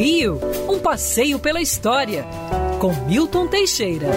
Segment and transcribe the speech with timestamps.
[0.00, 2.24] Rio, um passeio pela história,
[2.78, 4.08] com Milton Teixeira.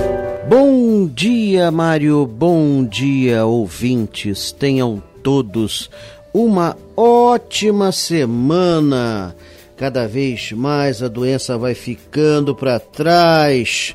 [0.48, 2.26] Bom dia, Mário.
[2.26, 4.54] Bom dia, ouvintes.
[4.54, 5.90] Tenham todos
[6.34, 9.36] uma ótima semana.
[9.76, 13.94] Cada vez mais a doença vai ficando para trás.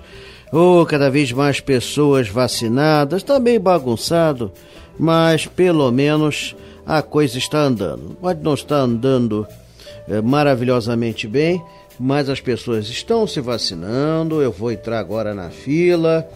[0.53, 3.23] Oh, cada vez mais pessoas vacinadas.
[3.23, 4.53] Está meio bagunçado,
[4.99, 8.15] mas pelo menos a coisa está andando.
[8.21, 9.47] Pode não estar andando
[10.07, 11.63] é, maravilhosamente bem,
[11.99, 14.43] mas as pessoas estão se vacinando.
[14.43, 16.29] Eu vou entrar agora na fila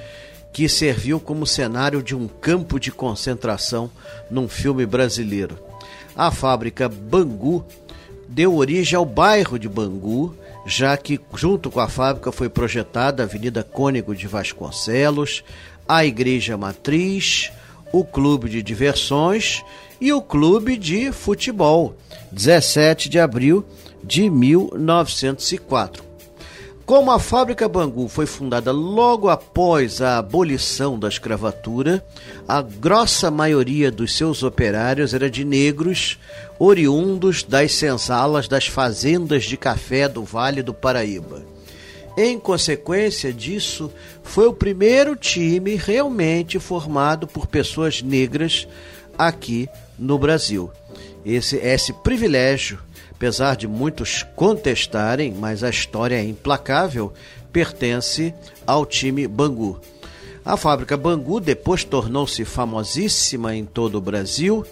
[0.53, 3.89] que serviu como cenário de um campo de concentração
[4.29, 5.57] num filme brasileiro.
[6.15, 7.65] A fábrica Bangu
[8.27, 10.35] deu origem ao bairro de Bangu,
[10.65, 15.43] já que junto com a fábrica foi projetada a Avenida Cônego de Vasconcelos,
[15.87, 17.51] a Igreja Matriz,
[17.91, 19.63] o Clube de Diversões
[19.99, 21.95] e o Clube de Futebol,
[22.31, 23.65] 17 de abril
[24.03, 26.10] de 1904.
[26.85, 32.03] Como a fábrica Bangu foi fundada logo após a abolição da escravatura,
[32.47, 36.17] a grossa maioria dos seus operários era de negros,
[36.59, 41.43] oriundos das senzalas das fazendas de café do Vale do Paraíba.
[42.17, 48.67] Em consequência disso, foi o primeiro time realmente formado por pessoas negras
[49.17, 50.69] aqui no Brasil.
[51.25, 52.79] Esse, esse privilégio
[53.21, 57.13] apesar de muitos contestarem, mas a história é implacável,
[57.53, 58.33] pertence
[58.65, 59.79] ao time Bangu.
[60.43, 64.65] A fábrica Bangu depois tornou-se famosíssima em todo o Brasil.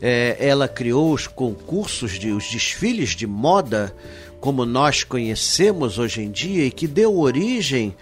[0.00, 3.94] É, ela criou os concursos, de, os desfiles de moda,
[4.40, 7.94] como nós conhecemos hoje em dia, e que deu origem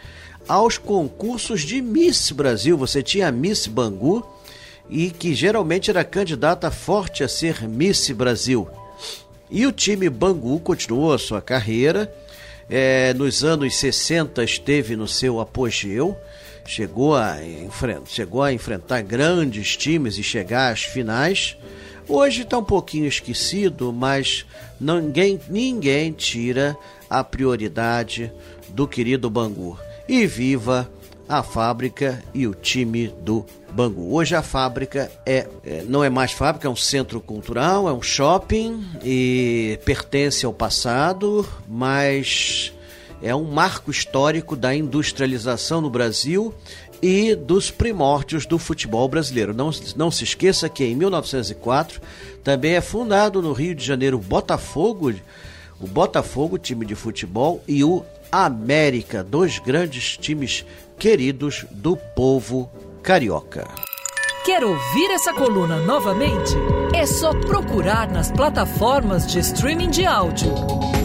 [0.49, 2.75] aos concursos de Miss Brasil.
[2.79, 4.27] Você tinha a Miss Bangu
[4.89, 8.67] e que geralmente era candidata forte a ser Miss Brasil.
[9.51, 12.13] E o time Bangu continuou a sua carreira.
[12.69, 16.17] É, nos anos 60 esteve no seu apogeu,
[16.65, 17.37] chegou a,
[18.07, 21.57] chegou a enfrentar grandes times e chegar às finais.
[22.09, 24.47] Hoje está um pouquinho esquecido, mas
[24.81, 26.77] ninguém, ninguém tira
[27.09, 28.33] a prioridade
[28.69, 29.77] do querido Bangu.
[30.09, 30.89] E viva
[31.31, 34.13] a fábrica e o time do Bangu.
[34.13, 38.03] Hoje a fábrica é, é, não é mais fábrica, é um centro cultural, é um
[38.03, 42.73] shopping e pertence ao passado, mas
[43.23, 46.53] é um marco histórico da industrialização no Brasil
[47.01, 49.55] e dos primórdios do futebol brasileiro.
[49.55, 52.01] Não, não se esqueça que em 1904
[52.43, 55.15] também é fundado no Rio de Janeiro Botafogo,
[55.81, 60.65] o Botafogo, time de futebol, e o América, dois grandes times
[60.99, 62.71] queridos do povo
[63.03, 63.67] carioca.
[64.45, 66.55] Quer ouvir essa coluna novamente?
[66.95, 70.53] É só procurar nas plataformas de streaming de áudio.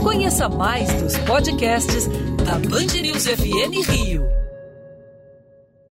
[0.01, 2.07] Conheça mais dos podcasts
[2.45, 4.44] da Band News FM Rio.